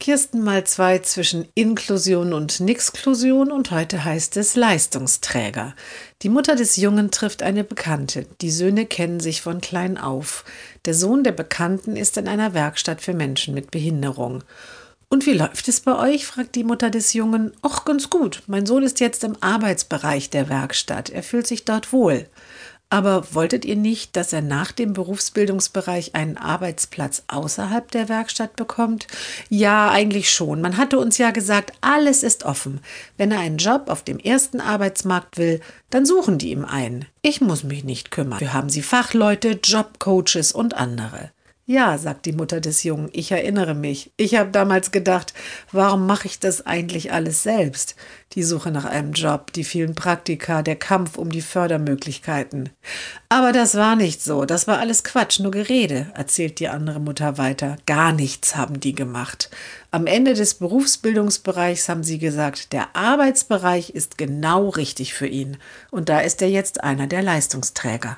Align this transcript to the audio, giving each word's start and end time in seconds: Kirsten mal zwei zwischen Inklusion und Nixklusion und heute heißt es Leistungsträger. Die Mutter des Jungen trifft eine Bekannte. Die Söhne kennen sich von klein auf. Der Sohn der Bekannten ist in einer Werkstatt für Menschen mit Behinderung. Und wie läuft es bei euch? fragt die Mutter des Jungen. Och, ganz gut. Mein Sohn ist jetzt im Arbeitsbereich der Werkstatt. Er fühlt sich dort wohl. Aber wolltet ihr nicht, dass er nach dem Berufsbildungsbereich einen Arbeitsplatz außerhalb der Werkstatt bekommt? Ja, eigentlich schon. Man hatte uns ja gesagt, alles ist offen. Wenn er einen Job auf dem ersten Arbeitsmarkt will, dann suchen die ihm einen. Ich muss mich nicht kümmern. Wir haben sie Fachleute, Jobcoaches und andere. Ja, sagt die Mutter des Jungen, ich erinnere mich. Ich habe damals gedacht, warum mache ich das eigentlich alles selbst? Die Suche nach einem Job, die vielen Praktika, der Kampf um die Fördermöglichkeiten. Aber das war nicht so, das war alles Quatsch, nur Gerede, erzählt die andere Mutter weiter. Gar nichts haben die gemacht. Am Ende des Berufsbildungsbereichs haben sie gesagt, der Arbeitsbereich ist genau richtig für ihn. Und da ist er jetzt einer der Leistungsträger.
Kirsten 0.00 0.42
mal 0.42 0.64
zwei 0.64 0.98
zwischen 1.00 1.46
Inklusion 1.54 2.32
und 2.32 2.58
Nixklusion 2.58 3.52
und 3.52 3.70
heute 3.70 4.02
heißt 4.02 4.38
es 4.38 4.56
Leistungsträger. 4.56 5.74
Die 6.22 6.30
Mutter 6.30 6.56
des 6.56 6.76
Jungen 6.76 7.10
trifft 7.10 7.42
eine 7.42 7.64
Bekannte. 7.64 8.26
Die 8.40 8.50
Söhne 8.50 8.86
kennen 8.86 9.20
sich 9.20 9.42
von 9.42 9.60
klein 9.60 9.98
auf. 9.98 10.46
Der 10.86 10.94
Sohn 10.94 11.22
der 11.22 11.32
Bekannten 11.32 11.96
ist 11.96 12.16
in 12.16 12.28
einer 12.28 12.54
Werkstatt 12.54 13.02
für 13.02 13.12
Menschen 13.12 13.52
mit 13.52 13.70
Behinderung. 13.70 14.42
Und 15.10 15.26
wie 15.26 15.34
läuft 15.34 15.68
es 15.68 15.80
bei 15.80 15.98
euch? 15.98 16.24
fragt 16.24 16.54
die 16.54 16.64
Mutter 16.64 16.88
des 16.88 17.12
Jungen. 17.12 17.52
Och, 17.62 17.84
ganz 17.84 18.08
gut. 18.08 18.42
Mein 18.46 18.64
Sohn 18.64 18.82
ist 18.82 19.00
jetzt 19.00 19.22
im 19.22 19.36
Arbeitsbereich 19.42 20.30
der 20.30 20.48
Werkstatt. 20.48 21.10
Er 21.10 21.22
fühlt 21.22 21.46
sich 21.46 21.66
dort 21.66 21.92
wohl. 21.92 22.26
Aber 22.90 23.34
wolltet 23.34 23.64
ihr 23.64 23.76
nicht, 23.76 24.16
dass 24.16 24.32
er 24.32 24.42
nach 24.42 24.72
dem 24.72 24.92
Berufsbildungsbereich 24.92 26.16
einen 26.16 26.36
Arbeitsplatz 26.36 27.22
außerhalb 27.28 27.88
der 27.92 28.08
Werkstatt 28.08 28.56
bekommt? 28.56 29.06
Ja, 29.48 29.90
eigentlich 29.90 30.30
schon. 30.32 30.60
Man 30.60 30.76
hatte 30.76 30.98
uns 30.98 31.16
ja 31.16 31.30
gesagt, 31.30 31.72
alles 31.80 32.24
ist 32.24 32.44
offen. 32.44 32.80
Wenn 33.16 33.30
er 33.30 33.38
einen 33.38 33.58
Job 33.58 33.84
auf 33.86 34.02
dem 34.02 34.18
ersten 34.18 34.60
Arbeitsmarkt 34.60 35.38
will, 35.38 35.60
dann 35.90 36.04
suchen 36.04 36.38
die 36.38 36.50
ihm 36.50 36.64
einen. 36.64 37.06
Ich 37.22 37.40
muss 37.40 37.62
mich 37.62 37.84
nicht 37.84 38.10
kümmern. 38.10 38.40
Wir 38.40 38.52
haben 38.52 38.68
sie 38.68 38.82
Fachleute, 38.82 39.60
Jobcoaches 39.62 40.50
und 40.50 40.74
andere. 40.74 41.30
Ja, 41.70 41.98
sagt 41.98 42.26
die 42.26 42.32
Mutter 42.32 42.60
des 42.60 42.82
Jungen, 42.82 43.10
ich 43.12 43.30
erinnere 43.30 43.74
mich. 43.74 44.10
Ich 44.16 44.34
habe 44.34 44.50
damals 44.50 44.90
gedacht, 44.90 45.34
warum 45.70 46.04
mache 46.04 46.26
ich 46.26 46.40
das 46.40 46.66
eigentlich 46.66 47.12
alles 47.12 47.44
selbst? 47.44 47.94
Die 48.32 48.42
Suche 48.42 48.72
nach 48.72 48.86
einem 48.86 49.12
Job, 49.12 49.52
die 49.52 49.62
vielen 49.62 49.94
Praktika, 49.94 50.62
der 50.62 50.74
Kampf 50.74 51.16
um 51.16 51.30
die 51.30 51.42
Fördermöglichkeiten. 51.42 52.70
Aber 53.28 53.52
das 53.52 53.76
war 53.76 53.94
nicht 53.94 54.20
so, 54.20 54.46
das 54.46 54.66
war 54.66 54.80
alles 54.80 55.04
Quatsch, 55.04 55.38
nur 55.38 55.52
Gerede, 55.52 56.10
erzählt 56.16 56.58
die 56.58 56.66
andere 56.66 56.98
Mutter 56.98 57.38
weiter. 57.38 57.76
Gar 57.86 58.14
nichts 58.14 58.56
haben 58.56 58.80
die 58.80 58.96
gemacht. 58.96 59.48
Am 59.92 60.08
Ende 60.08 60.34
des 60.34 60.54
Berufsbildungsbereichs 60.54 61.88
haben 61.88 62.02
sie 62.02 62.18
gesagt, 62.18 62.72
der 62.72 62.96
Arbeitsbereich 62.96 63.90
ist 63.90 64.18
genau 64.18 64.70
richtig 64.70 65.14
für 65.14 65.28
ihn. 65.28 65.56
Und 65.92 66.08
da 66.08 66.18
ist 66.18 66.42
er 66.42 66.50
jetzt 66.50 66.82
einer 66.82 67.06
der 67.06 67.22
Leistungsträger. 67.22 68.16